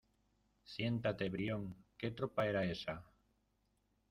[0.63, 3.05] siéntate, Brión...¿ qué tropa era esa?